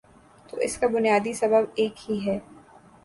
تو 0.49 0.57
اس 0.57 0.77
کا 0.77 0.87
بنیادی 0.87 1.33
سبب 1.33 1.63
ایک 1.75 2.09
ہی 2.09 2.19
ہے۔ 2.25 2.39